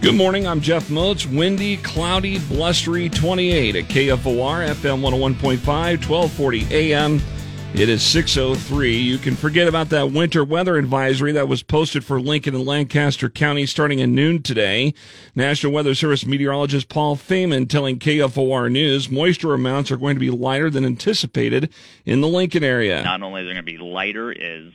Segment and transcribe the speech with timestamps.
[0.00, 0.46] Good morning.
[0.46, 1.26] I'm Jeff Moats.
[1.26, 7.20] Windy, cloudy, blustery 28 at KFOR FM 101.5, 1240 AM.
[7.74, 8.96] It is 603.
[8.96, 13.28] You can forget about that winter weather advisory that was posted for Lincoln and Lancaster
[13.28, 14.94] County starting at noon today.
[15.34, 20.30] National Weather Service meteorologist Paul Fajman telling KFOR News moisture amounts are going to be
[20.30, 21.70] lighter than anticipated
[22.06, 23.02] in the Lincoln area.
[23.02, 24.72] Not only are they going to be lighter, is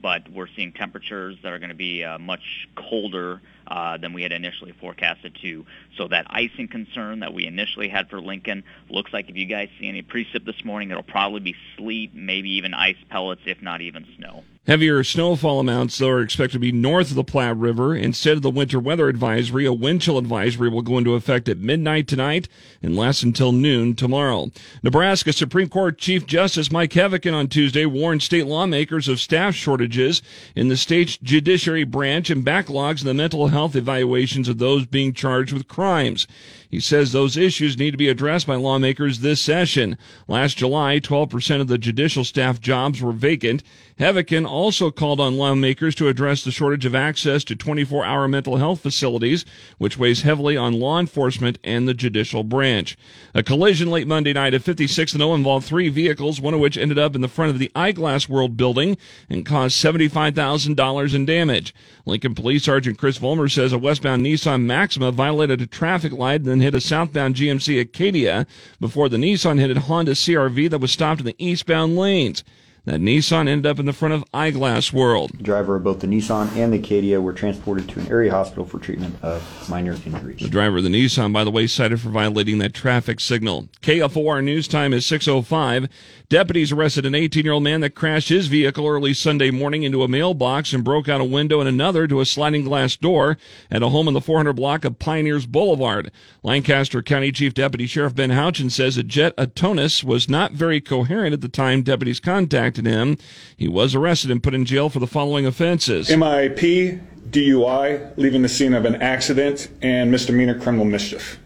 [0.00, 3.40] but we're seeing temperatures that are going to be uh, much colder
[3.70, 5.64] uh, than we had initially forecasted to.
[5.96, 9.68] So that icing concern that we initially had for Lincoln looks like if you guys
[9.78, 13.80] see any precip this morning, it'll probably be sleet, maybe even ice pellets, if not
[13.80, 14.44] even snow.
[14.66, 17.96] Heavier snowfall amounts, though, are expected to be north of the Platte River.
[17.96, 21.58] Instead of the winter weather advisory, a wind chill advisory will go into effect at
[21.58, 22.46] midnight tonight
[22.82, 24.50] and last until noon tomorrow.
[24.82, 30.20] Nebraska Supreme Court Chief Justice Mike Heavican on Tuesday warned state lawmakers of staff shortages
[30.54, 35.12] in the state's judiciary branch and backlogs in the mental health evaluations of those being
[35.12, 36.26] charged with crimes.
[36.70, 39.98] He says those issues need to be addressed by lawmakers this session.
[40.28, 43.64] Last July, 12% of the judicial staff jobs were vacant.
[43.98, 48.56] Heavican also called on lawmakers to address the shortage of access to 24 hour mental
[48.56, 49.44] health facilities,
[49.78, 52.96] which weighs heavily on law enforcement and the judicial branch.
[53.34, 56.78] A collision late Monday night at 56th and O involved three vehicles, one of which
[56.78, 58.96] ended up in the front of the Eyeglass World building
[59.28, 61.74] and caused $75,000 in damage.
[62.06, 66.46] Lincoln Police Sergeant Chris Vollmer says a westbound Nissan Maxima violated a traffic light and
[66.46, 68.46] then hit a southbound GMC Acadia
[68.80, 72.44] before the Nissan hit a Honda CRV that was stopped in the eastbound lanes.
[72.86, 75.32] That Nissan ended up in the front of Eyeglass World.
[75.34, 78.64] The driver of both the Nissan and the Acadia were transported to an area hospital
[78.64, 80.40] for treatment of minor injuries.
[80.40, 83.68] The driver of the Nissan, by the way, cited for violating that traffic signal.
[83.82, 85.90] KFOR news time is 6.05.
[86.30, 90.72] Deputies arrested an 18-year-old man that crashed his vehicle early Sunday morning into a mailbox
[90.72, 93.36] and broke out a window and another to a sliding glass door
[93.70, 96.10] at a home in the 400 block of Pioneers Boulevard.
[96.42, 101.34] Lancaster County Chief Deputy Sheriff Ben Houchin says that Jet Antonis was not very coherent
[101.34, 103.18] at the time deputies contacted contacted him.
[103.56, 107.00] He was arrested and put in jail for the following offenses MIP,
[107.30, 111.38] DUI, leaving the scene of an accident, and misdemeanor criminal mischief.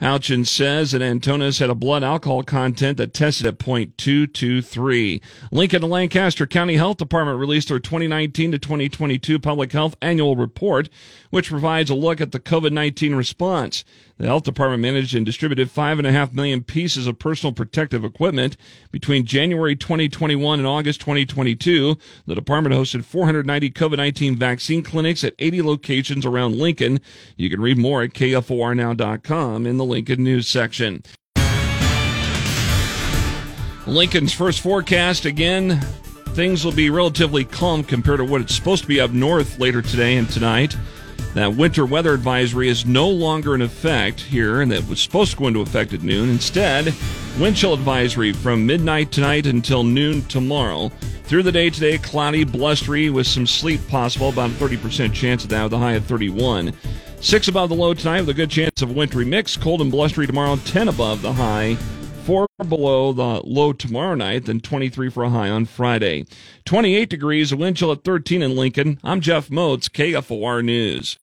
[0.00, 5.20] Houchin says that Antonis had a blood alcohol content that tested at 0.223.
[5.50, 10.88] Lincoln and Lancaster County Health Department released their 2019 to 2022 Public Health Annual Report,
[11.30, 13.84] which provides a look at the COVID-19 response.
[14.18, 18.04] The health department managed and distributed five and a half million pieces of personal protective
[18.04, 18.56] equipment
[18.90, 21.96] between January 2021 and August 2022.
[22.26, 27.00] The department hosted 490 COVID-19 vaccine clinics at 80 locations around Lincoln.
[27.36, 31.02] You can read more at kfornow.com in the Lincoln News section.
[33.86, 35.80] Lincoln's first forecast again.
[36.34, 39.80] Things will be relatively calm compared to what it's supposed to be up north later
[39.82, 40.76] today and tonight.
[41.34, 45.36] That winter weather advisory is no longer in effect here, and that was supposed to
[45.36, 46.28] go into effect at noon.
[46.28, 46.94] Instead,
[47.38, 50.90] wind chill advisory from midnight tonight until noon tomorrow.
[51.24, 55.50] Through the day today, cloudy, blustery, with some sleet possible, about a 30% chance of
[55.50, 56.72] that, with a high of 31.
[57.20, 59.56] Six above the low tonight, with a good chance of wintry mix.
[59.56, 61.76] Cold and blustery tomorrow, 10 above the high
[62.28, 66.26] four below the low tomorrow night, then 23 for a high on Friday.
[66.66, 69.00] 28 degrees, a wind chill at 13 in Lincoln.
[69.02, 71.16] I'm Jeff Moats, KFOR News.